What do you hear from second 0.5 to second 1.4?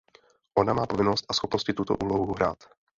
Ona má povinnost a